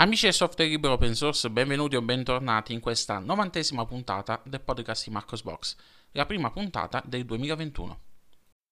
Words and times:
Amici 0.00 0.24
del 0.24 0.32
software 0.32 0.70
libero 0.70 0.94
open 0.94 1.14
source, 1.14 1.50
benvenuti 1.50 1.94
o 1.94 2.00
bentornati 2.00 2.72
in 2.72 2.80
questa 2.80 3.18
novantesima 3.18 3.84
puntata 3.84 4.40
del 4.46 4.62
podcast 4.62 5.04
di 5.04 5.10
Marcosbox, 5.10 5.76
la 6.12 6.24
prima 6.24 6.50
puntata 6.50 7.02
del 7.04 7.26
2021. 7.26 8.00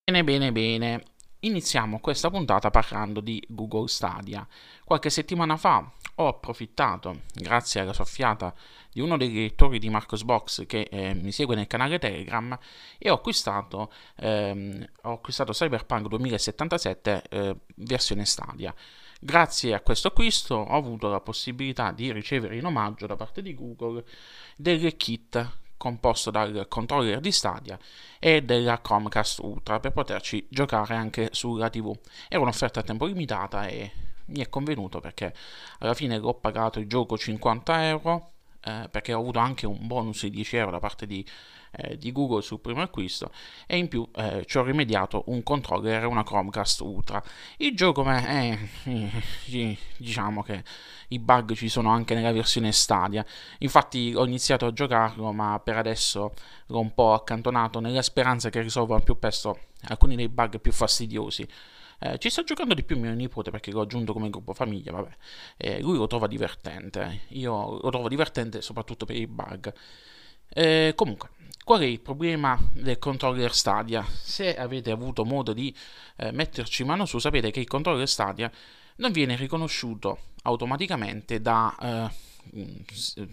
Bene, 0.05 0.25
bene, 0.25 0.53
bene. 0.53 1.03
Iniziamo 1.41 2.01
questa 2.01 2.31
puntata 2.31 2.71
parlando 2.71 3.21
di 3.21 3.45
Google 3.47 3.89
Stadia. 3.89 4.49
Qualche 4.83 5.11
settimana 5.11 5.59
fa 5.59 5.93
ho 6.15 6.29
approfittato, 6.29 7.21
grazie 7.35 7.83
alla 7.83 7.93
soffiata 7.93 8.55
di 8.91 9.01
uno 9.03 9.19
dei 9.19 9.31
lettori 9.31 9.79
di 9.79 9.91
Marcosbox 9.91 10.65
che 10.65 10.89
eh, 10.91 11.13
mi 11.13 11.31
segue 11.31 11.55
nel 11.55 11.67
canale 11.67 11.99
Telegram, 11.99 12.59
e 12.97 13.11
ho 13.11 13.15
acquistato, 13.15 13.93
ehm, 14.17 14.83
ho 15.03 15.13
acquistato 15.13 15.53
Cyberpunk 15.53 16.09
2077 16.09 17.23
eh, 17.29 17.57
versione 17.75 18.25
Stadia. 18.25 18.75
Grazie 19.21 19.75
a 19.75 19.81
questo 19.81 20.09
acquisto 20.09 20.55
ho 20.55 20.77
avuto 20.77 21.09
la 21.09 21.21
possibilità 21.21 21.91
di 21.91 22.13
ricevere 22.13 22.57
in 22.57 22.65
omaggio 22.65 23.07
da 23.07 23.17
parte 23.17 23.43
di 23.43 23.53
Google 23.53 24.05
del 24.57 24.97
kit 24.97 25.59
composto 25.77 26.31
dal 26.31 26.67
controller 26.69 27.19
di 27.19 27.33
Stadia 27.33 27.77
e 28.21 28.43
della 28.43 28.81
Chromecast 28.81 29.41
Ultra 29.41 29.81
per 29.81 29.93
poterci 29.93 30.47
giocare 30.49 30.95
anche 30.95 31.31
sulla 31.33 31.69
TV. 31.69 31.93
Era 32.29 32.43
un'offerta 32.43 32.79
a 32.79 32.85
tempo 32.85 33.07
limitata 33.07 33.67
e 33.67 33.91
mi 34.27 34.41
è 34.41 34.49
convenuto 34.49 35.01
perché 35.01 35.35
alla 35.81 35.95
fine 35.95 36.17
l'ho 36.19 36.35
pagato 36.35 36.79
il 36.79 36.87
gioco 36.87 37.19
50 37.19 37.87
euro 37.89 38.33
eh, 38.65 38.89
perché 38.91 39.13
ho 39.13 39.21
avuto 39.21 39.39
anche 39.39 39.67
un 39.67 39.87
bonus 39.87 40.23
di 40.23 40.31
10 40.31 40.57
euro 40.57 40.71
da 40.73 40.79
parte 40.79 41.07
di, 41.07 41.25
eh, 41.73 41.97
di 41.97 42.13
Google 42.13 42.43
sul 42.43 42.61
primo 42.61 42.83
acquisto 42.83 43.31
e 43.67 43.77
in 43.77 43.89
più 43.89 44.09
eh, 44.15 44.45
ci 44.47 44.59
ho 44.59 44.63
rimediato 44.63 45.25
un 45.27 45.43
controller 45.43 46.03
e 46.03 46.07
una 46.07 46.25
Chromecast 46.25 46.81
Ultra. 46.81 47.23
Il 47.59 47.77
gioco, 47.77 48.03
beh, 48.03 48.59
diciamo 49.97 50.43
che 50.43 50.65
i 51.09 51.19
bug 51.19 51.55
ci 51.55 51.69
sono 51.69 51.91
anche 51.91 52.15
nella 52.15 52.33
versione 52.33 52.73
Stadia, 52.73 53.25
infatti 53.59 54.13
ho 54.15 54.25
iniziato 54.27 54.67
a 54.67 54.73
giocarlo 54.73 55.33
ma 55.33 55.61
per 55.63 55.77
adesso 55.77 56.35
l'ho 56.67 56.81
un 56.81 56.93
po' 56.93 57.15
accantonato 57.15 57.81
nella 57.81 58.03
speranza 58.03 58.51
che 58.51 58.61
risolvano 58.61 59.03
più 59.03 59.19
presto 59.19 59.59
alcuni 59.85 60.17
dei 60.17 60.29
bug 60.29 60.61
più 60.61 60.73
fastidiosi. 60.73 61.47
Eh, 62.01 62.19
ci 62.19 62.31
sta 62.31 62.45
giocando 62.45 62.75
di 62.75 62.85
più 62.85 62.99
mio 62.99 63.13
nipote 63.13 63.51
perché 63.51 63.73
l'ho 63.73 63.81
aggiunto 63.81 64.13
come 64.13 64.31
gruppo 64.31 64.55
famiglia, 64.55 64.93
vabbè. 64.93 65.17
Eh, 65.57 65.81
lui 65.81 65.97
lo 65.97 66.07
trova 66.07 66.27
divertente. 66.27 67.23
Io 67.29 67.79
lo 67.81 67.91
trovo 67.91 68.09
divertente 68.09 68.61
soprattutto 68.63 69.05
per 69.05 69.17
i 69.17 69.27
bug. 69.27 69.73
Eh, 70.51 70.93
comunque, 70.95 71.31
qual 71.65 71.81
è 71.81 71.85
il 71.85 72.01
problema 72.01 72.59
del 72.73 72.99
controller 72.99 73.53
Stadia? 73.53 74.05
Se 74.05 74.57
avete 74.57 74.91
avuto 74.91 75.25
modo 75.25 75.53
di 75.53 75.75
eh, 76.17 76.33
metterci 76.33 76.85
mano 76.85 77.05
su, 77.05 77.19
sapete 77.19 77.51
che 77.51 77.61
il 77.61 77.67
controller 77.67 78.09
Stadia 78.09 78.51
non 78.97 79.13
viene 79.13 79.37
riconosciuto 79.37 80.19
automaticamente 80.43 81.41
da, 81.41 82.11
eh, 82.51 82.85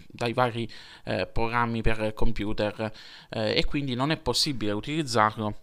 dai 0.08 0.32
vari 0.32 0.70
eh, 1.04 1.26
programmi 1.26 1.82
per 1.82 2.12
computer 2.14 2.92
eh, 3.30 3.56
e 3.56 3.64
quindi 3.64 3.94
non 3.94 4.10
è 4.10 4.16
possibile 4.16 4.72
utilizzarlo 4.72 5.60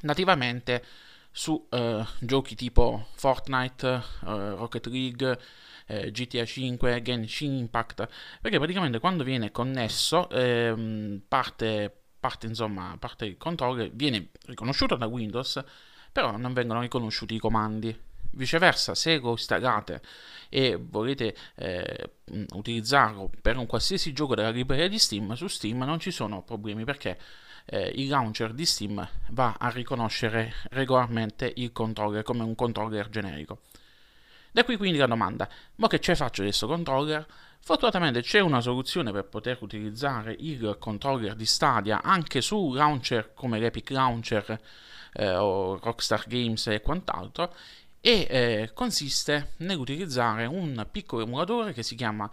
nativamente 0.00 0.84
su 1.30 1.66
eh, 1.70 2.04
giochi 2.20 2.54
tipo 2.54 3.06
Fortnite, 3.14 4.02
eh, 4.26 4.50
Rocket 4.50 4.86
League, 4.86 5.38
eh, 5.86 6.10
GTA 6.10 6.44
5, 6.44 7.02
Genshin 7.02 7.52
Impact, 7.54 8.08
perché 8.40 8.58
praticamente 8.58 8.98
quando 8.98 9.24
viene 9.24 9.50
connesso 9.50 10.28
ehm, 10.30 11.22
parte, 11.26 11.94
parte, 12.18 12.46
insomma, 12.46 12.96
parte 12.98 13.26
il 13.26 13.36
controller, 13.36 13.90
viene 13.92 14.28
riconosciuto 14.46 14.96
da 14.96 15.06
Windows, 15.06 15.62
però 16.12 16.36
non 16.36 16.52
vengono 16.52 16.80
riconosciuti 16.80 17.34
i 17.34 17.38
comandi. 17.38 18.08
Viceversa, 18.32 18.94
se 18.94 19.18
lo 19.18 19.30
installate 19.30 20.00
e 20.48 20.76
volete 20.76 21.34
eh, 21.56 22.10
utilizzarlo 22.52 23.28
per 23.40 23.56
un 23.56 23.66
qualsiasi 23.66 24.12
gioco 24.12 24.36
della 24.36 24.50
libreria 24.50 24.88
di 24.88 24.98
Steam, 25.00 25.32
su 25.32 25.48
Steam 25.48 25.82
non 25.82 25.98
ci 25.98 26.12
sono 26.12 26.42
problemi 26.42 26.84
perché 26.84 27.18
eh, 27.72 27.92
il 27.94 28.08
launcher 28.08 28.52
di 28.52 28.66
Steam 28.66 29.08
va 29.28 29.54
a 29.58 29.70
riconoscere 29.70 30.52
regolarmente 30.70 31.52
il 31.56 31.70
controller 31.72 32.24
come 32.24 32.42
un 32.42 32.54
controller 32.56 33.08
generico. 33.08 33.60
Da 34.50 34.64
qui 34.64 34.76
quindi 34.76 34.98
la 34.98 35.06
domanda, 35.06 35.48
ma 35.76 35.86
che 35.86 36.00
ce 36.00 36.16
faccio 36.16 36.42
adesso 36.42 36.66
controller? 36.66 37.24
Fortunatamente 37.62 38.22
c'è 38.22 38.40
una 38.40 38.60
soluzione 38.60 39.12
per 39.12 39.26
poter 39.26 39.58
utilizzare 39.60 40.34
il 40.36 40.76
controller 40.80 41.36
di 41.36 41.46
Stadia 41.46 42.02
anche 42.02 42.40
su 42.40 42.72
launcher 42.72 43.32
come 43.34 43.60
l'Epic 43.60 43.90
Launcher 43.90 44.60
eh, 45.12 45.36
o 45.36 45.78
Rockstar 45.78 46.24
Games 46.26 46.66
e 46.66 46.80
quant'altro 46.80 47.54
e 48.00 48.26
eh, 48.28 48.70
consiste 48.74 49.52
nell'utilizzare 49.58 50.46
un 50.46 50.86
piccolo 50.90 51.22
emulatore 51.22 51.72
che 51.72 51.82
si 51.82 51.94
chiama 51.94 52.28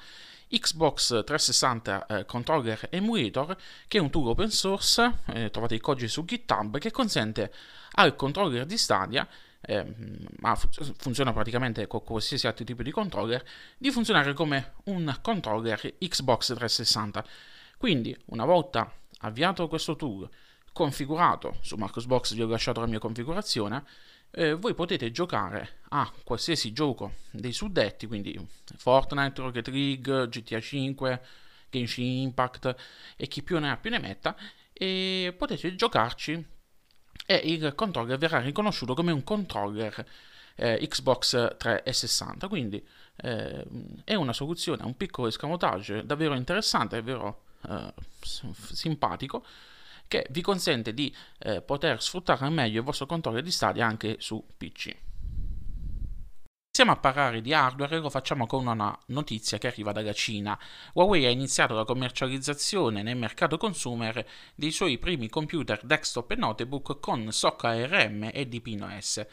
Xbox 0.49 1.07
360 1.25 2.05
eh, 2.05 2.25
Controller 2.25 2.87
Emulator, 2.89 3.55
che 3.87 3.97
è 3.97 4.01
un 4.01 4.09
tool 4.09 4.27
open 4.29 4.49
source, 4.49 5.19
eh, 5.27 5.49
trovate 5.49 5.75
il 5.75 5.81
codice 5.81 6.07
su 6.07 6.23
GitHub, 6.25 6.77
che 6.77 6.91
consente 6.91 7.51
al 7.93 8.15
controller 8.15 8.65
di 8.65 8.77
Stadia, 8.77 9.27
eh, 9.61 9.85
ma 10.39 10.55
funziona 10.97 11.33
praticamente 11.33 11.87
con 11.87 12.03
qualsiasi 12.03 12.47
altro 12.47 12.63
tipo 12.63 12.83
di 12.83 12.91
controller, 12.91 13.43
di 13.77 13.91
funzionare 13.91 14.33
come 14.33 14.73
un 14.85 15.13
controller 15.21 15.95
Xbox 15.97 16.53
360. 16.53 17.25
Quindi, 17.77 18.17
una 18.25 18.45
volta 18.45 18.91
avviato 19.19 19.67
questo 19.67 19.95
tool, 19.95 20.29
configurato, 20.77 21.57
su 21.61 21.75
Marcosbox 21.75 22.35
vi 22.35 22.43
ho 22.43 22.47
lasciato 22.47 22.79
la 22.79 22.85
mia 22.85 22.99
configurazione, 22.99 23.83
eh, 24.29 24.53
voi 24.53 24.75
potete 24.75 25.09
giocare 25.09 25.79
a 25.89 26.11
qualsiasi 26.23 26.71
gioco 26.71 27.13
dei 27.31 27.51
suddetti, 27.51 28.05
quindi 28.05 28.39
Fortnite, 28.75 29.41
Rocket 29.41 29.69
League, 29.69 30.27
GTA 30.27 30.59
5, 30.59 31.21
Genshin 31.71 32.21
Impact 32.21 32.75
e 33.15 33.25
chi 33.25 33.41
più 33.41 33.57
ne 33.57 33.71
ha 33.71 33.77
più 33.77 33.89
ne 33.89 33.97
metta, 33.97 34.35
e 34.71 35.33
potete 35.35 35.73
giocarci 35.73 36.45
e 37.25 37.41
il 37.43 37.73
controller 37.73 38.19
verrà 38.19 38.39
riconosciuto 38.39 38.93
come 38.93 39.11
un 39.11 39.23
controller 39.23 40.05
eh, 40.53 40.87
Xbox 40.87 41.57
360, 41.57 42.47
quindi 42.47 42.85
eh, 43.15 43.65
è 44.03 44.13
una 44.13 44.33
soluzione, 44.33 44.83
un 44.83 44.95
piccolo 44.95 45.27
escamotage 45.27 46.05
davvero 46.05 46.35
interessante, 46.35 46.97
davvero 46.97 47.45
eh, 47.67 47.93
simpatico 48.19 49.43
che 50.07 50.25
vi 50.29 50.41
consente 50.41 50.93
di 50.93 51.13
eh, 51.39 51.61
poter 51.61 52.01
sfruttare 52.01 52.45
al 52.45 52.51
meglio 52.51 52.79
il 52.79 52.85
vostro 52.85 53.05
controller 53.05 53.43
di 53.43 53.51
Stadia 53.51 53.85
anche 53.85 54.15
su 54.19 54.43
PC. 54.57 54.95
Iniziamo 56.77 56.91
a 56.91 57.01
parlare 57.01 57.41
di 57.41 57.53
hardware 57.53 57.95
e 57.95 57.99
lo 57.99 58.09
facciamo 58.11 58.45
con 58.45 58.67
una 58.67 58.95
notizia 59.07 59.57
che 59.57 59.65
arriva 59.65 59.91
dalla 59.91 60.13
Cina. 60.13 60.57
Huawei 60.93 61.25
ha 61.25 61.29
iniziato 61.29 61.73
la 61.73 61.85
commercializzazione 61.85 63.01
nel 63.01 63.17
mercato 63.17 63.57
consumer 63.57 64.23
dei 64.53 64.69
suoi 64.69 64.99
primi 64.99 65.27
computer 65.27 65.83
desktop 65.83 66.29
e 66.29 66.35
notebook 66.35 66.99
con 66.99 67.31
SOC 67.31 67.63
ARM 67.63 68.29
e 68.31 68.45
DPIN-OS. 68.47 69.25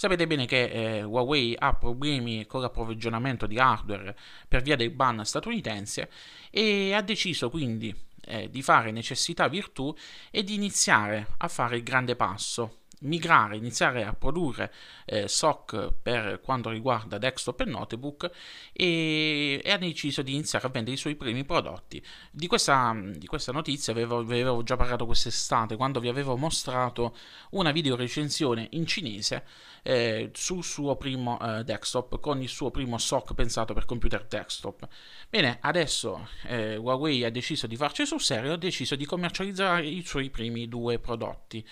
Sapete 0.00 0.28
bene 0.28 0.46
che 0.46 0.62
eh, 0.62 1.02
Huawei 1.02 1.56
ha 1.58 1.74
problemi 1.74 2.46
con 2.46 2.60
l'approvvigionamento 2.60 3.48
di 3.48 3.58
hardware 3.58 4.16
per 4.46 4.62
via 4.62 4.76
del 4.76 4.90
ban 4.90 5.24
statunitense 5.24 6.08
e 6.52 6.94
ha 6.94 7.02
deciso 7.02 7.50
quindi 7.50 7.92
eh, 8.26 8.48
di 8.48 8.62
fare 8.62 8.92
necessità 8.92 9.48
virtù 9.48 9.92
e 10.30 10.44
di 10.44 10.54
iniziare 10.54 11.34
a 11.38 11.48
fare 11.48 11.78
il 11.78 11.82
grande 11.82 12.14
passo 12.14 12.82
migrare, 13.00 13.56
iniziare 13.56 14.04
a 14.04 14.12
produrre 14.12 14.72
eh, 15.04 15.28
SOC 15.28 15.92
per 16.02 16.40
quanto 16.40 16.70
riguarda 16.70 17.18
desktop 17.18 17.60
e 17.60 17.64
notebook 17.64 18.30
e, 18.72 19.60
e, 19.62 19.70
ha 19.70 19.78
deciso 19.78 20.22
di 20.22 20.34
iniziare 20.34 20.66
a 20.66 20.70
vendere 20.70 20.96
i 20.96 20.98
suoi 20.98 21.14
primi 21.14 21.44
prodotti. 21.44 22.02
Di 22.30 22.46
questa, 22.46 22.94
di 22.94 23.26
questa 23.26 23.52
notizia 23.52 23.92
avevo, 23.92 24.22
vi 24.22 24.40
avevo, 24.40 24.62
già 24.62 24.76
parlato 24.76 25.06
quest'estate 25.06 25.76
quando 25.76 26.00
vi 26.00 26.08
avevo 26.08 26.36
mostrato 26.36 27.16
una 27.50 27.70
video 27.70 27.96
recensione 27.96 28.68
in 28.72 28.86
cinese 28.86 29.44
eh, 29.82 30.30
sul 30.34 30.64
suo 30.64 30.96
primo 30.96 31.38
eh, 31.40 31.64
desktop 31.64 32.20
con 32.20 32.42
il 32.42 32.48
suo 32.48 32.70
primo 32.70 32.98
SOC 32.98 33.34
pensato 33.34 33.74
per 33.74 33.84
computer 33.84 34.24
desktop. 34.26 34.86
Bene, 35.28 35.58
adesso 35.60 36.28
eh, 36.44 36.76
Huawei 36.76 37.24
ha 37.24 37.30
deciso 37.30 37.66
di 37.66 37.76
farci 37.76 38.04
sul 38.06 38.20
serio, 38.20 38.52
ha 38.52 38.56
deciso 38.56 38.96
di 38.96 39.06
commercializzare 39.06 39.86
i 39.86 40.02
suoi 40.04 40.30
primi 40.30 40.68
due 40.68 40.98
prodotti. 40.98 41.64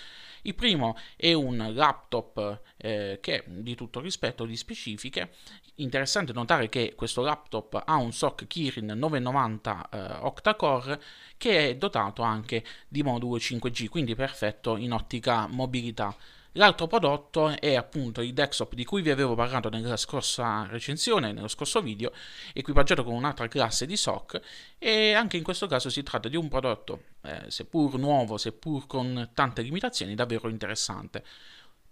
Il 0.42 0.54
primo 0.54 0.96
è 1.16 1.32
un 1.32 1.70
laptop 1.72 2.60
eh, 2.76 3.18
che 3.20 3.42
di 3.46 3.74
tutto 3.74 4.00
rispetto 4.00 4.44
di 4.44 4.56
specifiche. 4.56 5.30
Interessante 5.76 6.32
notare 6.32 6.68
che 6.68 6.94
questo 6.94 7.22
laptop 7.22 7.82
ha 7.84 7.96
un 7.96 8.12
SOC 8.12 8.46
Kirin 8.46 8.92
990 8.94 9.88
eh, 9.88 9.98
octa-core 10.20 11.00
che 11.36 11.70
è 11.70 11.76
dotato 11.76 12.22
anche 12.22 12.64
di 12.88 13.02
modulo 13.02 13.36
5G, 13.36 13.88
quindi 13.88 14.14
perfetto 14.14 14.76
in 14.76 14.92
ottica 14.92 15.46
mobilità. 15.46 16.14
L'altro 16.56 16.86
prodotto 16.86 17.48
è 17.60 17.74
appunto 17.74 18.22
il 18.22 18.32
desktop 18.32 18.72
di 18.72 18.84
cui 18.84 19.02
vi 19.02 19.10
avevo 19.10 19.34
parlato 19.34 19.68
nella 19.68 19.98
scorsa 19.98 20.66
recensione, 20.70 21.32
nello 21.32 21.48
scorso 21.48 21.82
video, 21.82 22.12
equipaggiato 22.54 23.04
con 23.04 23.12
un'altra 23.12 23.46
classe 23.46 23.84
di 23.84 23.94
SOC 23.94 24.40
e 24.78 25.12
anche 25.12 25.36
in 25.36 25.42
questo 25.42 25.66
caso 25.66 25.90
si 25.90 26.02
tratta 26.02 26.30
di 26.30 26.36
un 26.36 26.48
prodotto, 26.48 27.02
eh, 27.22 27.50
seppur 27.50 27.98
nuovo, 27.98 28.38
seppur 28.38 28.86
con 28.86 29.30
tante 29.34 29.60
limitazioni, 29.60 30.14
davvero 30.14 30.48
interessante. 30.48 31.22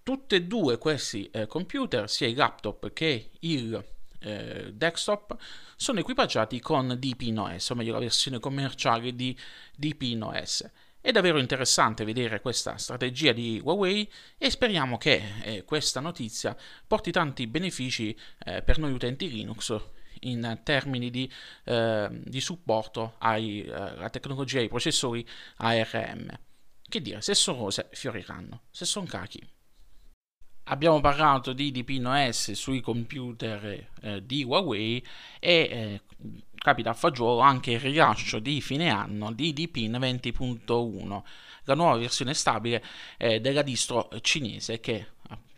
Tutti 0.02 0.35
e 0.35 0.44
due 0.44 0.79
questi 0.79 1.29
eh, 1.31 1.46
computer, 1.46 2.08
sia 2.08 2.26
il 2.26 2.37
laptop 2.37 2.91
che 2.94 3.32
il 3.41 3.94
eh, 4.25 4.73
desktop 4.73 5.37
sono 5.76 6.00
equipaggiati 6.00 6.61
con 6.61 6.97
DeepInOS, 6.99 7.71
o 7.71 7.75
meglio 7.75 7.93
la 7.93 7.99
versione 7.99 8.41
commerciale 8.41 9.15
di 9.15 9.37
DeepInOS. 9.76 10.71
È 11.00 11.12
davvero 11.12 11.38
interessante 11.38 12.05
vedere 12.05 12.41
questa 12.41 12.79
strategia 12.79 13.32
di 13.32 13.61
Huawei 13.62 14.11
e 14.38 14.49
speriamo 14.49 14.97
che 14.97 15.23
eh, 15.43 15.65
questa 15.65 16.00
notizia 16.00 16.56
porti 16.87 17.11
tanti 17.11 17.47
benefici 17.47 18.19
eh, 18.44 18.62
per 18.62 18.79
noi 18.79 18.93
utenti 18.93 19.29
Linux 19.29 19.79
in 20.21 20.61
termini 20.62 21.11
di, 21.11 21.31
eh, 21.65 22.09
di 22.11 22.41
supporto 22.41 23.17
ai, 23.19 23.69
alla 23.70 24.09
tecnologia, 24.09 24.61
ai 24.61 24.69
processori 24.69 25.27
ARM. 25.56 26.31
Che 26.88 27.03
dire, 27.03 27.20
se 27.20 27.35
sono 27.35 27.59
rose 27.59 27.88
fioriranno, 27.93 28.62
se 28.70 28.87
sono 28.87 29.05
cachi 29.05 29.47
Abbiamo 30.69 30.99
parlato 31.01 31.53
di 31.53 31.71
DPNOS 31.71 32.53
sui 32.53 32.81
computer 32.81 33.87
eh, 34.01 34.25
di 34.25 34.45
Huawei 34.45 35.05
e 35.39 35.51
eh, 35.53 36.01
capita 36.55 36.89
a 36.89 36.95
fagiolo 36.95 37.41
anche 37.41 37.73
il 37.73 37.81
rilascio 37.81 38.39
di 38.39 38.63
fine 38.63 38.89
anno 38.89 39.31
di 39.31 39.53
DPN 39.53 39.99
20.1, 39.99 41.23
la 41.65 41.75
nuova 41.75 41.99
versione 41.99 42.33
stabile 42.33 42.83
eh, 43.19 43.41
della 43.41 43.61
distro 43.61 44.09
cinese 44.23 44.81
che 44.81 44.95
eh, 44.95 45.07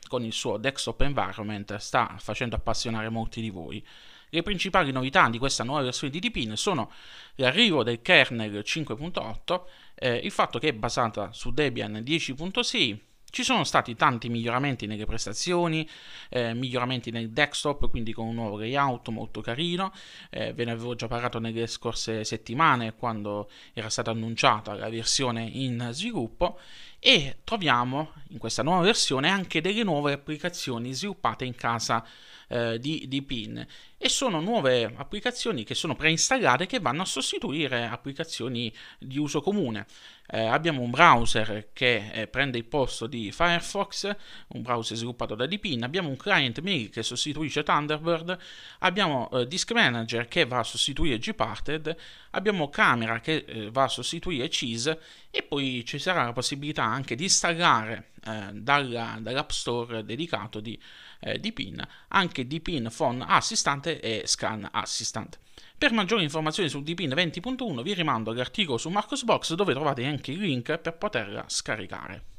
con 0.08 0.24
il 0.24 0.32
suo 0.32 0.56
desktop 0.56 1.02
environment 1.02 1.76
sta 1.76 2.16
facendo 2.18 2.56
appassionare 2.56 3.08
molti 3.08 3.40
di 3.40 3.50
voi. 3.50 3.86
Le 4.28 4.42
principali 4.42 4.90
novità 4.90 5.28
di 5.28 5.38
questa 5.38 5.62
nuova 5.62 5.82
versione 5.82 6.12
di 6.12 6.18
DPN 6.18 6.56
sono 6.56 6.90
l'arrivo 7.36 7.84
del 7.84 8.02
kernel 8.02 8.64
5.8, 8.66 9.60
eh, 9.94 10.16
il 10.16 10.32
fatto 10.32 10.58
che 10.58 10.70
è 10.70 10.72
basata 10.72 11.32
su 11.32 11.52
Debian 11.52 11.92
10.6, 11.92 12.98
ci 13.30 13.42
sono 13.42 13.64
stati 13.64 13.94
tanti 13.94 14.28
miglioramenti 14.28 14.86
nelle 14.86 15.04
prestazioni, 15.04 15.88
eh, 16.30 16.54
miglioramenti 16.54 17.10
nel 17.10 17.30
desktop, 17.30 17.90
quindi 17.90 18.12
con 18.12 18.26
un 18.26 18.34
nuovo 18.34 18.58
layout 18.58 19.08
molto 19.08 19.40
carino. 19.40 19.92
Eh, 20.30 20.52
ve 20.52 20.64
ne 20.64 20.70
avevo 20.70 20.94
già 20.94 21.06
parlato 21.06 21.38
nelle 21.38 21.66
scorse 21.66 22.24
settimane 22.24 22.94
quando 22.94 23.50
era 23.72 23.90
stata 23.90 24.10
annunciata 24.10 24.74
la 24.74 24.88
versione 24.88 25.42
in 25.42 25.88
sviluppo 25.92 26.58
e 26.98 27.38
troviamo 27.44 28.12
in 28.28 28.38
questa 28.38 28.62
nuova 28.62 28.82
versione 28.82 29.28
anche 29.28 29.60
delle 29.60 29.82
nuove 29.82 30.12
applicazioni 30.12 30.92
sviluppate 30.92 31.44
in 31.44 31.54
casa 31.54 32.04
eh, 32.48 32.78
di, 32.78 33.06
di 33.08 33.22
PIN. 33.22 33.66
E 33.98 34.08
sono 34.08 34.40
nuove 34.40 34.92
applicazioni 34.96 35.64
che 35.64 35.74
sono 35.74 35.96
preinstallate 35.96 36.66
che 36.66 36.80
vanno 36.80 37.02
a 37.02 37.06
sostituire 37.06 37.86
applicazioni 37.86 38.72
di 38.98 39.18
uso 39.18 39.40
comune. 39.40 39.86
Eh, 40.28 40.44
abbiamo 40.44 40.82
un 40.82 40.90
browser 40.90 41.68
che 41.72 42.10
eh, 42.12 42.26
prende 42.26 42.58
il 42.58 42.64
posto 42.64 43.06
di 43.06 43.30
Firefox, 43.30 44.14
un 44.48 44.62
browser 44.62 44.96
sviluppato 44.96 45.34
da 45.34 45.46
DPIN, 45.46 45.84
abbiamo 45.84 46.08
un 46.08 46.16
client 46.16 46.60
mail 46.60 46.90
che 46.90 47.02
sostituisce 47.02 47.62
Thunderbird, 47.62 48.36
abbiamo 48.80 49.30
eh, 49.30 49.46
Disk 49.46 49.72
Manager 49.72 50.26
che 50.26 50.44
va 50.44 50.58
a 50.58 50.64
sostituire 50.64 51.18
Gparted, 51.18 51.96
abbiamo 52.30 52.68
Camera 52.68 53.20
che 53.20 53.44
eh, 53.46 53.70
va 53.70 53.84
a 53.84 53.88
sostituire 53.88 54.48
Cheese. 54.48 55.00
E 55.30 55.42
poi 55.42 55.84
ci 55.84 55.98
sarà 55.98 56.24
la 56.24 56.32
possibilità 56.32 56.82
anche 56.82 57.14
di 57.14 57.24
installare 57.24 58.10
eh, 58.26 58.50
dalla, 58.52 59.18
dall'App 59.20 59.50
Store 59.50 60.04
dedicato 60.04 60.60
di, 60.60 60.78
eh, 61.20 61.38
di 61.38 61.52
PIN 61.52 61.86
anche 62.08 62.46
DPIN 62.46 62.90
Phone 62.94 63.24
Assistant 63.26 63.86
e 63.86 64.22
Scan 64.26 64.68
Assistant. 64.72 65.38
Per 65.78 65.92
maggiori 65.92 66.22
informazioni 66.22 66.68
su 66.68 66.82
DPIN 66.82 67.10
20.1 67.10 67.82
vi 67.82 67.94
rimando 67.94 68.30
all'articolo 68.30 68.78
su 68.78 68.88
Marcosbox 68.88 69.54
dove 69.54 69.74
trovate 69.74 70.04
anche 70.04 70.32
il 70.32 70.40
link 70.40 70.78
per 70.78 70.96
poterla 70.96 71.44
scaricare. 71.48 72.35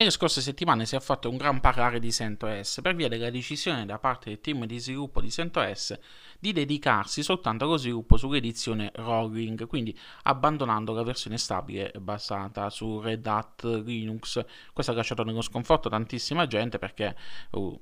Nelle 0.00 0.12
scorse 0.12 0.40
settimane 0.40 0.86
si 0.86 0.96
è 0.96 0.98
fatto 0.98 1.28
un 1.28 1.36
gran 1.36 1.60
parlare 1.60 1.98
di 1.98 2.10
CentOS 2.10 2.78
per 2.80 2.94
via 2.94 3.06
della 3.06 3.28
decisione 3.28 3.84
da 3.84 3.98
parte 3.98 4.30
del 4.30 4.40
team 4.40 4.64
di 4.64 4.78
sviluppo 4.78 5.20
di 5.20 5.30
CentOS 5.30 5.98
di 6.38 6.54
dedicarsi 6.54 7.22
soltanto 7.22 7.64
allo 7.64 7.76
sviluppo 7.76 8.16
sull'edizione 8.16 8.92
rolling, 8.94 9.66
quindi 9.66 9.94
abbandonando 10.22 10.94
la 10.94 11.02
versione 11.02 11.36
stabile 11.36 11.92
basata 12.00 12.70
su 12.70 12.98
Red 12.98 13.26
Hat 13.26 13.62
Linux. 13.84 14.42
Questo 14.72 14.92
ha 14.92 14.94
lasciato 14.94 15.22
nello 15.22 15.42
sconforto 15.42 15.90
tantissima 15.90 16.46
gente 16.46 16.78
perché 16.78 17.14
uh, 17.50 17.78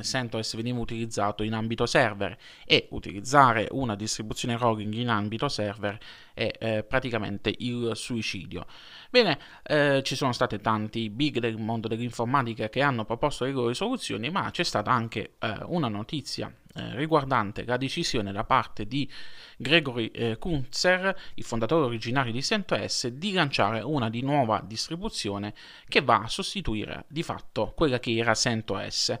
CentOS 0.00 0.54
veniva 0.54 0.78
utilizzato 0.78 1.42
in 1.42 1.52
ambito 1.52 1.84
server 1.84 2.38
e 2.64 2.86
utilizzare 2.92 3.66
una 3.72 3.96
distribuzione 3.96 4.56
rolling 4.56 4.94
in 4.94 5.08
ambito 5.08 5.48
server 5.48 5.98
è 6.36 6.50
eh, 6.58 6.84
praticamente 6.84 7.54
il 7.58 7.92
suicidio. 7.94 8.66
Bene, 9.08 9.38
eh, 9.62 10.02
ci 10.04 10.14
sono 10.14 10.32
stati 10.32 10.60
tanti 10.60 11.08
big 11.08 11.38
del 11.38 11.56
mondo 11.56 11.88
dell'informatica 11.88 12.68
che 12.68 12.82
hanno 12.82 13.06
proposto 13.06 13.44
le 13.44 13.52
loro 13.52 13.72
soluzioni, 13.72 14.28
ma 14.28 14.50
c'è 14.50 14.62
stata 14.62 14.90
anche 14.90 15.36
eh, 15.38 15.60
una 15.64 15.88
notizia 15.88 16.52
eh, 16.74 16.94
riguardante 16.94 17.64
la 17.64 17.78
decisione 17.78 18.32
da 18.32 18.44
parte 18.44 18.86
di 18.86 19.10
Gregory 19.56 20.08
eh, 20.08 20.36
Kuntzer, 20.36 21.16
il 21.34 21.44
fondatore 21.44 21.86
originario 21.86 22.32
di 22.32 22.42
CentOS, 22.42 23.06
di 23.06 23.32
lanciare 23.32 23.80
una 23.80 24.10
di 24.10 24.20
nuova 24.20 24.62
distribuzione 24.62 25.54
che 25.88 26.02
va 26.02 26.20
a 26.24 26.28
sostituire 26.28 27.06
di 27.08 27.22
fatto 27.22 27.72
quella 27.74 27.98
che 27.98 28.14
era 28.14 28.34
CentOS. 28.34 29.18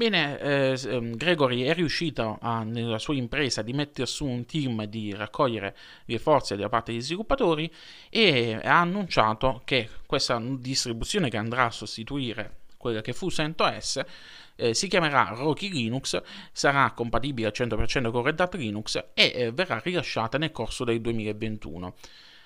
Bene, 0.00 0.40
eh, 0.40 0.80
ehm, 0.82 1.14
Gregory 1.14 1.64
è 1.64 1.74
riuscito 1.74 2.38
a, 2.40 2.62
nella 2.62 2.98
sua 2.98 3.14
impresa 3.14 3.60
di 3.60 3.74
mettere 3.74 4.06
su 4.06 4.24
un 4.24 4.46
team 4.46 4.84
di 4.86 5.12
raccogliere 5.12 5.76
le 6.06 6.18
forze 6.18 6.56
da 6.56 6.70
parte 6.70 6.92
degli 6.92 7.02
sviluppatori 7.02 7.70
e 8.08 8.58
ha 8.64 8.80
annunciato 8.80 9.60
che 9.62 9.90
questa 10.06 10.40
distribuzione 10.56 11.28
che 11.28 11.36
andrà 11.36 11.66
a 11.66 11.70
sostituire 11.70 12.60
quella 12.78 13.02
che 13.02 13.12
fu 13.12 13.28
CentOS 13.28 14.00
eh, 14.56 14.72
si 14.72 14.88
chiamerà 14.88 15.34
Rocky 15.34 15.68
Linux, 15.68 16.18
sarà 16.50 16.90
compatibile 16.92 17.48
al 17.48 17.52
100% 17.54 18.10
con 18.10 18.22
Red 18.22 18.40
Hat 18.40 18.54
Linux 18.54 18.96
e 19.12 19.32
eh, 19.34 19.52
verrà 19.52 19.82
rilasciata 19.84 20.38
nel 20.38 20.50
corso 20.50 20.84
del 20.84 21.02
2021 21.02 21.94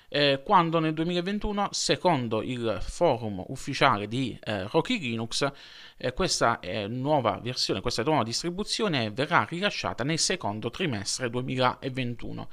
eh, 0.09 0.41
quando 0.43 0.79
nel 0.79 0.93
2021, 0.93 1.69
secondo 1.71 2.41
il 2.41 2.77
forum 2.81 3.43
ufficiale 3.47 4.07
di 4.07 4.37
eh, 4.41 4.67
Rocky 4.67 4.99
Linux, 4.99 5.49
eh, 5.97 6.13
questa 6.13 6.59
eh, 6.59 6.87
nuova 6.87 7.39
versione, 7.41 7.81
questa 7.81 8.03
nuova 8.03 8.23
distribuzione 8.23 9.11
verrà 9.11 9.45
rilasciata 9.49 10.03
nel 10.03 10.19
secondo 10.19 10.69
trimestre 10.69 11.29
2021. 11.29 12.47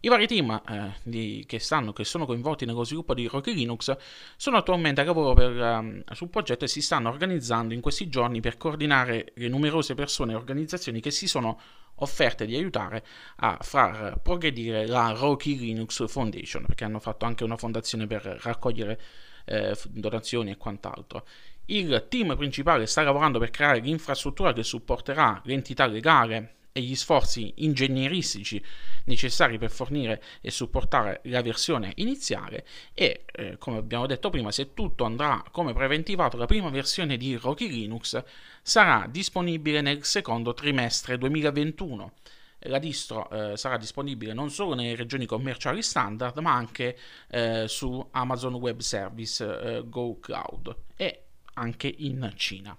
I 0.00 0.08
vari 0.08 0.26
team 0.26 0.62
eh, 0.68 0.94
di, 1.02 1.44
che, 1.46 1.58
stanno, 1.58 1.92
che, 1.92 2.04
sono 2.04 2.26
coinvolti 2.26 2.64
nello 2.64 2.84
sviluppo 2.84 3.14
di 3.14 3.26
Rocky 3.26 3.54
Linux 3.54 3.96
sono 4.36 4.56
attualmente 4.56 5.00
a 5.00 5.04
lavoro 5.04 5.34
per, 5.34 5.50
um, 5.50 6.02
sul 6.12 6.28
progetto 6.28 6.64
e 6.64 6.68
si 6.68 6.82
stanno 6.82 7.08
organizzando 7.08 7.72
in 7.72 7.80
questi 7.80 8.08
giorni 8.08 8.40
per 8.40 8.56
coordinare 8.56 9.32
le 9.34 9.48
numerose 9.48 9.94
persone 9.94 10.32
e 10.32 10.36
organizzazioni 10.36 11.00
che 11.00 11.10
si 11.10 11.26
sono 11.26 11.58
offerte 11.96 12.44
di 12.44 12.54
aiutare 12.54 13.04
a 13.36 13.58
far 13.60 14.18
progredire 14.20 14.86
la 14.86 15.12
Rocky 15.12 15.56
Linux 15.56 16.06
Foundation, 16.08 16.66
perché 16.66 16.84
hanno 16.84 17.00
fatto 17.00 17.24
anche 17.24 17.44
una 17.44 17.56
fondazione 17.56 18.06
per 18.06 18.22
raccogliere 18.42 19.00
eh, 19.46 19.74
donazioni 19.88 20.50
e 20.50 20.56
quant'altro. 20.56 21.24
Il 21.66 22.06
team 22.08 22.36
principale 22.36 22.86
sta 22.86 23.02
lavorando 23.02 23.38
per 23.38 23.50
creare 23.50 23.80
l'infrastruttura 23.80 24.52
che 24.52 24.62
supporterà 24.62 25.40
l'entità 25.44 25.86
legale 25.86 26.54
e 26.76 26.82
gli 26.82 26.94
sforzi 26.94 27.54
ingegneristici 27.56 28.62
necessari 29.04 29.56
per 29.56 29.70
fornire 29.70 30.22
e 30.42 30.50
supportare 30.50 31.20
la 31.24 31.40
versione 31.40 31.92
iniziale 31.96 32.66
e 32.92 33.24
eh, 33.32 33.56
come 33.56 33.78
abbiamo 33.78 34.04
detto 34.04 34.28
prima 34.28 34.52
se 34.52 34.74
tutto 34.74 35.04
andrà 35.04 35.42
come 35.50 35.72
preventivato 35.72 36.36
la 36.36 36.44
prima 36.44 36.68
versione 36.68 37.16
di 37.16 37.34
Rocky 37.36 37.68
Linux 37.70 38.22
sarà 38.60 39.06
disponibile 39.10 39.80
nel 39.80 40.04
secondo 40.04 40.52
trimestre 40.52 41.16
2021 41.16 42.12
la 42.58 42.78
distro 42.78 43.30
eh, 43.30 43.56
sarà 43.56 43.78
disponibile 43.78 44.34
non 44.34 44.50
solo 44.50 44.74
nelle 44.74 44.96
regioni 44.96 45.24
commerciali 45.24 45.82
standard 45.82 46.36
ma 46.38 46.52
anche 46.52 46.98
eh, 47.30 47.64
su 47.68 48.06
Amazon 48.10 48.54
Web 48.56 48.80
Service 48.80 49.60
eh, 49.60 49.82
Go 49.88 50.18
Cloud 50.20 50.76
e 50.94 51.22
anche 51.54 51.94
in 51.98 52.32
Cina. 52.36 52.76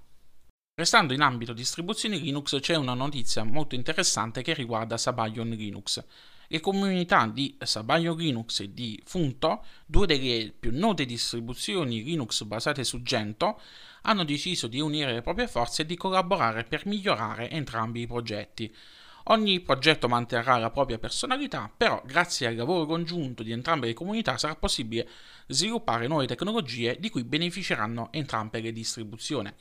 Restando 0.80 1.16
in 1.16 1.22
ambito 1.22 1.54
distribuzioni 1.54 2.22
Linux 2.22 2.60
c'è 2.60 2.76
una 2.76 2.94
notizia 2.94 3.44
molto 3.44 3.74
interessante 3.74 4.44
che 4.44 4.54
riguarda 4.54 4.96
Sabayon 4.96 5.50
Linux. 5.50 6.06
Le 6.46 6.60
comunità 6.60 7.26
di 7.26 7.58
Sabayon 7.60 8.16
Linux 8.16 8.60
e 8.60 8.72
di 8.72 9.02
Funto, 9.04 9.66
due 9.88 10.06
delle 10.06 10.54
più 10.58 10.70
note 10.72 11.08
distribuzioni 11.08 12.04
Linux 12.04 12.44
basate 12.44 12.84
su 12.84 13.02
Gento, 13.02 13.60
hanno 14.04 14.24
deciso 14.24 14.68
di 14.68 14.80
unire 14.80 15.14
le 15.14 15.24
proprie 15.24 15.48
forze 15.48 15.82
e 15.82 15.86
di 15.88 15.98
collaborare 15.98 16.64
per 16.64 16.86
migliorare 16.86 17.50
entrambi 17.50 18.02
i 18.02 18.08
progetti. 18.08 18.72
Ogni 19.30 19.60
progetto 19.62 20.08
manterrà 20.08 20.58
la 20.58 20.70
propria 20.70 21.00
personalità, 21.00 21.72
però 21.76 22.04
grazie 22.06 22.46
al 22.46 22.56
lavoro 22.56 22.86
congiunto 22.86 23.42
di 23.42 23.52
entrambe 23.52 23.88
le 23.88 23.94
comunità 23.96 24.38
sarà 24.38 24.56
possibile 24.56 25.10
sviluppare 25.48 26.06
nuove 26.06 26.28
tecnologie 26.28 27.00
di 27.00 27.10
cui 27.10 27.24
beneficeranno 27.24 28.10
entrambe 28.12 28.62
le 28.62 28.72
distribuzioni. 28.72 29.52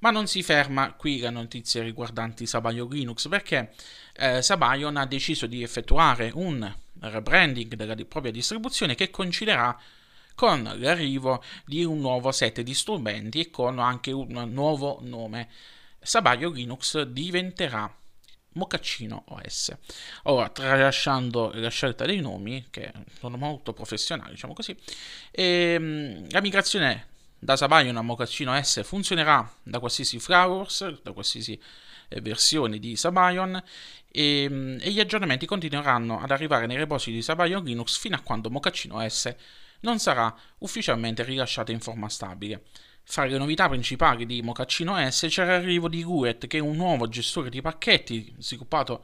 Ma 0.00 0.10
non 0.10 0.26
si 0.26 0.42
ferma 0.42 0.92
qui 0.94 1.18
la 1.18 1.30
notizia 1.30 1.82
riguardanti 1.82 2.46
Sabayon 2.46 2.88
Linux 2.88 3.28
perché 3.28 3.72
eh, 4.16 4.42
Sabayon 4.42 4.96
ha 4.96 5.06
deciso 5.06 5.46
di 5.46 5.62
effettuare 5.62 6.30
un 6.34 6.74
rebranding 7.00 7.74
della 7.74 7.94
propria 8.06 8.32
distribuzione 8.32 8.94
che 8.94 9.10
coinciderà 9.10 9.78
con 10.34 10.62
l'arrivo 10.62 11.42
di 11.66 11.84
un 11.84 12.00
nuovo 12.00 12.32
set 12.32 12.62
di 12.62 12.72
strumenti 12.72 13.40
e 13.40 13.50
con 13.50 13.78
anche 13.78 14.10
un 14.10 14.48
nuovo 14.52 15.00
nome. 15.02 15.48
Sabayon 16.00 16.52
Linux 16.52 17.02
diventerà 17.02 17.94
Mocaccino 18.52 19.24
OS. 19.28 19.76
Ora, 20.24 20.48
tralasciando 20.48 21.52
la 21.54 21.68
scelta 21.68 22.04
dei 22.04 22.20
nomi, 22.20 22.66
che 22.70 22.90
sono 23.18 23.36
molto 23.36 23.72
professionali, 23.72 24.30
diciamo 24.32 24.54
così, 24.54 24.76
ehm, 25.30 26.30
la 26.30 26.40
migrazione 26.40 27.06
da 27.40 27.56
Sabayon 27.56 27.96
a 27.96 28.02
Mocaccino 28.02 28.62
S 28.62 28.84
funzionerà 28.84 29.50
da 29.62 29.78
qualsiasi 29.78 30.20
Flowers, 30.20 31.00
da 31.02 31.12
qualsiasi 31.12 31.58
eh, 32.08 32.20
versione 32.20 32.78
di 32.78 32.96
Sabayon 32.96 33.60
e, 34.10 34.42
ehm, 34.42 34.78
e, 34.80 34.90
gli 34.90 35.00
aggiornamenti 35.00 35.46
continueranno 35.46 36.20
ad 36.20 36.30
arrivare 36.30 36.66
nei 36.66 36.76
repository 36.76 37.16
di 37.16 37.22
Sabayon 37.22 37.64
Linux 37.64 37.98
fino 37.98 38.14
a 38.14 38.20
quando 38.20 38.50
Mocaccino 38.50 39.08
S 39.08 39.34
non 39.80 39.98
sarà 39.98 40.34
ufficialmente 40.58 41.24
rilasciato 41.24 41.72
in 41.72 41.80
forma 41.80 42.10
stabile. 42.10 42.64
Fra 43.02 43.24
le 43.24 43.38
novità 43.38 43.68
principali 43.68 44.26
di 44.26 44.42
Mocaccino 44.42 44.94
S 45.10 45.26
c'è 45.28 45.46
l'arrivo 45.46 45.88
di 45.88 46.02
Ruet, 46.02 46.46
che 46.46 46.58
è 46.58 46.60
un 46.60 46.76
nuovo 46.76 47.08
gestore 47.08 47.48
di 47.48 47.62
pacchetti 47.62 48.34
sviluppato 48.38 49.02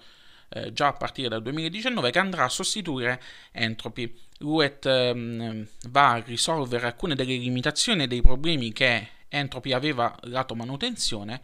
eh, 0.51 0.73
già 0.75 0.89
a 0.89 0.93
partire 0.93 1.29
dal 1.29 1.43
2019 1.43 2.11
che 2.11 2.19
andrà 2.19 2.45
a 2.45 2.49
sostituire 2.51 3.21
Entropy. 3.53 4.26
Ruet 4.39 4.85
ehm, 4.87 5.67
va 5.89 6.13
a 6.13 6.23
risolvere 6.25 6.87
alcune 6.87 7.15
delle 7.15 7.37
limitazioni 7.37 8.03
e 8.03 8.07
dei 8.07 8.23
problemi 8.23 8.73
che 8.73 9.09
Entropy 9.29 9.73
aveva 9.73 10.15
lato 10.23 10.55
manutenzione 10.55 11.41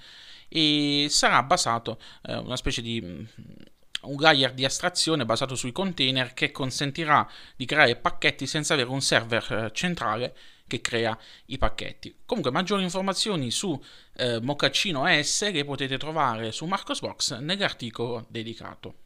e 0.48 1.06
sarà 1.08 1.42
basato 1.42 1.98
eh, 2.22 2.36
una 2.36 2.56
specie 2.56 2.82
di 2.82 3.00
mm, 3.00 3.24
un 4.02 4.16
layer 4.18 4.52
di 4.52 4.64
astrazione 4.64 5.24
basato 5.24 5.54
sui 5.54 5.72
container 5.72 6.34
che 6.34 6.50
consentirà 6.50 7.28
di 7.56 7.64
creare 7.64 7.96
pacchetti 7.96 8.46
senza 8.46 8.74
avere 8.74 8.90
un 8.90 9.00
server 9.00 9.52
eh, 9.52 9.70
centrale 9.72 10.36
che 10.66 10.80
crea 10.80 11.16
i 11.46 11.58
pacchetti. 11.58 12.20
Comunque 12.24 12.50
maggiori 12.50 12.82
informazioni 12.82 13.50
su 13.50 13.80
eh, 14.16 14.40
Mocaccino 14.40 15.04
S 15.06 15.50
le 15.50 15.64
potete 15.64 15.98
trovare 15.98 16.52
su 16.52 16.66
Marcosbox 16.66 17.38
nell'articolo 17.38 18.26
dedicato. 18.28 19.01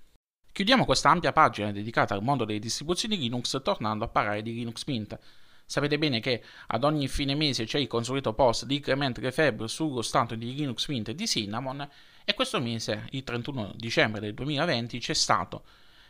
Chiudiamo 0.57 0.87
questa 0.87 1.11
ampia 1.11 1.35
pagina 1.35 1.71
dedicata 1.71 2.15
al 2.15 2.23
mondo 2.23 2.47
delle 2.47 2.59
distribuzioni 2.59 3.19
Linux 3.19 3.61
tornando 3.63 4.07
a 4.07 4.09
parlare 4.09 4.41
di 4.41 4.55
Linux 4.55 4.87
Mint. 4.87 5.19
Sapete 5.67 5.99
bene 5.99 6.19
che 6.19 6.43
ad 6.69 6.83
ogni 6.83 7.09
fine 7.09 7.35
mese 7.35 7.67
c'è 7.67 7.79
il 7.79 7.87
consueto 7.87 8.33
post 8.33 8.65
di 8.65 8.81
Clement 8.81 9.19
Lefebvre 9.19 9.69
sullo 9.69 10.01
stato 10.01 10.35
di 10.35 10.55
Linux 10.55 10.89
Mint 10.89 11.11
di 11.11 11.27
Cinnamon 11.27 11.87
e 12.25 12.33
questo 12.33 12.59
mese, 12.59 13.05
il 13.11 13.23
31 13.23 13.75
dicembre 13.77 14.23
del 14.23 14.33
2020, 14.33 14.99
c'è 14.99 15.13
stato 15.13 15.63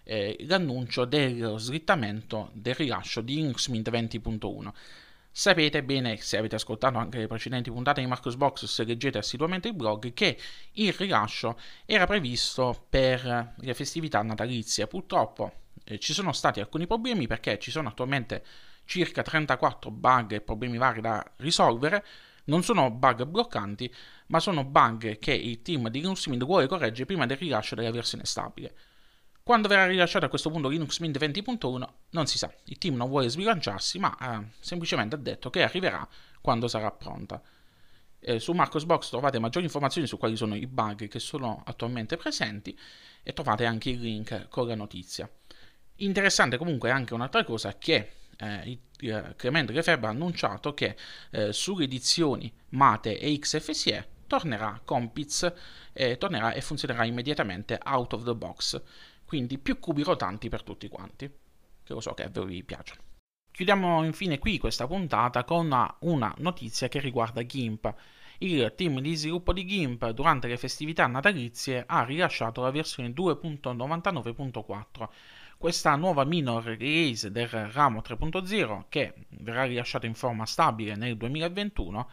eh, 0.05 0.37
l'annuncio 0.47 1.05
dello 1.07 1.59
slittamento 1.59 2.50
del 2.53 2.76
rilascio 2.76 3.23
di 3.23 3.35
Linux 3.35 3.67
Mint 3.67 3.91
20.1. 3.91 4.73
Sapete 5.38 5.83
bene, 5.85 6.16
se 6.16 6.38
avete 6.38 6.55
ascoltato 6.55 6.97
anche 6.97 7.19
le 7.19 7.26
precedenti 7.26 7.71
puntate 7.71 8.00
di 8.00 8.07
Marcos 8.07 8.37
Box, 8.37 8.64
se 8.64 8.85
leggete 8.85 9.19
assiduamente 9.19 9.69
il 9.69 9.75
blog, 9.75 10.14
che 10.14 10.38
il 10.73 10.95
rilascio 10.95 11.61
era 11.85 12.07
previsto 12.07 12.87
per 12.88 13.52
le 13.55 13.75
festività 13.75 14.23
natalizie. 14.23 14.87
Purtroppo 14.87 15.52
eh, 15.85 15.99
ci 15.99 16.14
sono 16.14 16.33
stati 16.33 16.61
alcuni 16.61 16.87
problemi 16.87 17.26
perché 17.26 17.59
ci 17.59 17.71
sono 17.71 17.90
attualmente 17.90 18.43
circa 18.87 19.21
34 19.21 19.90
bug 19.90 20.33
e 20.33 20.40
problemi 20.40 20.78
vari 20.78 21.02
da 21.02 21.23
risolvere. 21.37 22.02
Non 22.45 22.62
sono 22.62 22.90
bug 22.90 23.25
bloccanti, 23.26 23.95
ma 24.28 24.40
sono 24.40 24.64
bug 24.64 25.19
che 25.19 25.35
il 25.35 25.61
team 25.61 25.90
di 25.90 26.00
Linux 26.00 26.35
vuole 26.47 26.66
correggere 26.66 27.05
prima 27.05 27.26
del 27.26 27.37
rilascio 27.37 27.75
della 27.75 27.90
versione 27.90 28.25
stabile. 28.25 28.75
Quando 29.47 29.69
verrà 29.69 29.87
rilasciato 29.87 30.25
a 30.25 30.29
questo 30.29 30.50
punto 30.50 30.67
Linux 30.67 30.99
Mint 30.99 31.21
20.1 31.21 31.88
non 32.11 32.26
si 32.26 32.37
sa, 32.37 32.53
il 32.65 32.79
team 32.79 32.97
non 32.97 33.09
vuole 33.09 33.29
sbilanciarsi 33.29 33.97
ma 34.00 34.17
eh, 34.21 34.47
semplicemente 34.59 35.15
ha 35.15 35.19
detto 35.19 35.50
che 35.50 35.62
arriverà 35.62 36.05
quando 36.41 36.67
sarà 36.67 36.91
pronta. 36.91 37.41
Eh, 38.19 38.41
su 38.41 38.50
Marcosbox 38.50 39.09
trovate 39.09 39.38
maggiori 39.38 39.67
informazioni 39.67 40.09
su 40.09 40.19
quali 40.19 40.35
sono 40.35 40.57
i 40.57 40.67
bug 40.67 41.07
che 41.07 41.21
sono 41.21 41.62
attualmente 41.65 42.17
presenti 42.17 42.76
e 43.23 43.33
trovate 43.35 43.67
anche 43.67 43.91
il 43.91 44.00
link 44.00 44.49
con 44.49 44.67
la 44.67 44.75
notizia. 44.75 45.31
Interessante 45.99 46.57
comunque 46.57 46.91
anche 46.91 47.15
un'altra 47.15 47.45
cosa 47.45 47.79
che 47.79 48.15
eh, 48.38 48.81
eh 48.99 49.35
Clement 49.37 49.71
Lefebvre 49.71 50.09
ha 50.09 50.11
annunciato 50.11 50.75
che 50.75 50.97
eh, 51.31 51.53
sulle 51.53 51.85
edizioni 51.85 52.53
Mate 52.71 53.17
e 53.17 53.38
XFCE 53.38 54.09
tornerà 54.26 54.81
Compiz, 54.85 55.53
eh, 55.93 56.19
tornerà 56.19 56.53
e 56.53 56.61
funzionerà 56.61 57.05
immediatamente 57.05 57.79
out 57.85 58.12
of 58.12 58.25
the 58.25 58.35
box 58.35 58.83
quindi 59.26 59.59
più 59.59 59.78
cubi 59.78 60.02
rotanti 60.02 60.49
per 60.49 60.62
tutti 60.62 60.88
quanti, 60.88 61.30
che 61.83 61.92
lo 61.92 62.00
so 62.00 62.14
che 62.14 62.23
a 62.23 62.30
voi 62.30 62.47
vi 62.47 62.64
piacciono. 62.64 63.02
Chiudiamo 63.50 64.04
infine 64.04 64.38
qui 64.38 64.59
questa 64.59 64.87
puntata 64.87 65.45
con 65.45 65.71
una, 66.00 66.35
notizia 66.38 66.88
che 66.88 67.00
riguarda 67.00 67.45
GIMP. 67.45 67.95
Il 68.38 68.75
team 68.76 69.00
di 69.00 69.14
sviluppo 69.14 69.52
di 69.54 69.64
GIMP 69.64 70.11
durante 70.11 70.47
le 70.47 70.59
festività 70.59 71.06
natalizie 71.06 71.85
ha 71.87 72.04
rilasciato 72.04 72.61
la 72.61 72.71
versione 72.71 73.11
2.99.4 73.11 75.09
questa 75.59 75.97
nuova 75.97 76.25
minor 76.25 76.64
release 76.64 77.30
del 77.30 77.49
ramo 77.49 78.00
3.0 78.00 78.85
che 78.90 79.14
verrà 79.40 79.64
rilasciata 79.64 80.04
in 80.04 80.14
forma 80.14 80.45
stabile 80.45 80.97
nel 80.97 81.16
2021 81.16 82.11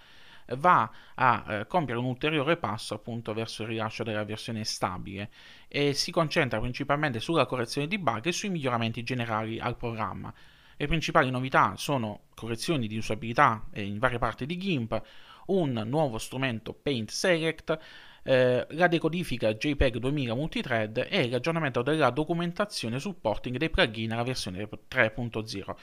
va 0.58 0.90
a 1.16 1.44
eh, 1.48 1.68
compiere 1.68 2.00
un 2.00 2.06
ulteriore 2.06 2.58
passo 2.58 2.94
appunto 2.94 3.34
verso 3.34 3.64
il 3.64 3.70
rilascio 3.70 4.04
della 4.04 4.24
versione 4.24 4.64
stabile 4.64 5.30
e 5.68 5.94
si 5.94 6.12
concentra 6.12 6.60
principalmente 6.60 7.20
sulla 7.20 7.46
correzione 7.46 7.88
di 7.88 7.98
bug 7.98 8.26
e 8.26 8.32
sui 8.32 8.50
miglioramenti 8.50 9.04
generali 9.04 9.60
al 9.60 9.78
programma. 9.78 10.34
Le 10.76 10.88
principali 10.88 11.30
novità 11.30 11.74
sono 11.78 12.22
correzioni 12.36 12.88
di 12.88 12.98
usabilità 12.98 13.64
in 13.76 14.00
varie 14.00 14.18
parti 14.18 14.46
di 14.46 14.58
GIMP, 14.58 15.02
un 15.48 15.84
nuovo 15.86 16.18
strumento 16.18 16.74
Paint 16.74 17.10
Select, 17.10 17.78
eh, 18.24 18.66
la 18.70 18.88
decodifica 18.88 19.54
JPEG 19.54 19.98
2000 19.98 20.34
multithread 20.34 21.08
e 21.10 21.30
l'aggiornamento 21.30 21.82
della 21.82 22.10
documentazione 22.10 23.00
supporting 23.00 23.58
dei 23.58 23.70
plugin 23.70 24.14
alla 24.14 24.24
versione 24.24 24.68
3.0. 24.90 25.76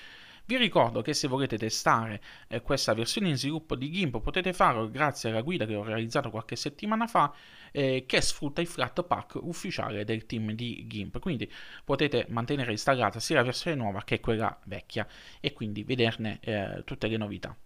Vi 0.44 0.56
ricordo 0.56 1.02
che 1.02 1.14
se 1.14 1.28
volete 1.28 1.56
testare 1.56 2.20
eh, 2.48 2.60
questa 2.60 2.94
versione 2.94 3.28
in 3.28 3.36
sviluppo 3.36 3.76
di 3.76 3.90
GIMP 3.90 4.20
potete 4.20 4.52
farlo 4.52 4.90
grazie 4.90 5.30
alla 5.30 5.42
guida 5.42 5.66
che 5.66 5.74
ho 5.74 5.84
realizzato 5.84 6.30
qualche 6.30 6.56
settimana 6.56 7.06
fa 7.06 7.32
eh, 7.72 8.04
che 8.06 8.20
sfrutta 8.20 8.60
il 8.60 8.66
Flatpak 8.66 9.38
ufficiale 9.42 10.04
del 10.04 10.26
team 10.26 10.52
di 10.52 10.86
GIMP. 10.86 11.18
Quindi 11.18 11.50
potete 11.84 12.26
mantenere 12.28 12.72
installata 12.72 13.20
sia 13.20 13.36
la 13.36 13.42
versione 13.42 13.76
nuova 13.76 14.02
che 14.02 14.20
quella 14.20 14.58
vecchia 14.64 15.06
e 15.40 15.52
quindi 15.52 15.84
vederne 15.84 16.38
eh, 16.40 16.82
tutte 16.84 17.06
le 17.06 17.16
novità. 17.16 17.56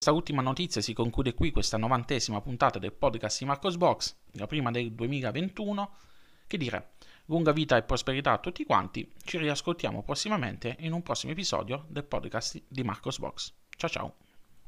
Questa 0.00 0.12
ultima 0.12 0.42
notizia 0.42 0.80
si 0.80 0.92
conclude 0.92 1.34
qui 1.34 1.50
questa 1.50 1.76
novantesima 1.76 2.40
puntata 2.40 2.78
del 2.78 2.92
podcast 2.92 3.40
di 3.40 3.46
Marcos 3.46 3.76
Box, 3.76 4.16
la 4.32 4.46
prima 4.46 4.70
del 4.70 4.92
2021. 4.92 5.90
Che 6.46 6.56
dire, 6.56 6.92
Lunga 7.30 7.52
vita 7.52 7.76
e 7.76 7.82
prosperità 7.82 8.32
a 8.32 8.38
tutti 8.38 8.64
quanti. 8.64 9.12
Ci 9.22 9.36
riascoltiamo 9.38 10.02
prossimamente 10.02 10.76
in 10.80 10.92
un 10.92 11.02
prossimo 11.02 11.32
episodio 11.32 11.84
del 11.88 12.04
podcast 12.04 12.62
di 12.66 12.82
Marcos 12.82 13.18
Box. 13.18 13.52
Ciao 13.76 13.90
ciao. 13.90 14.14